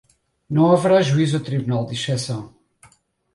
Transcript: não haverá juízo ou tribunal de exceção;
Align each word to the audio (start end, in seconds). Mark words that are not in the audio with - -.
não 0.49 0.71
haverá 0.71 0.99
juízo 0.99 1.37
ou 1.37 1.43
tribunal 1.43 1.85
de 1.85 1.93
exceção; 1.93 2.55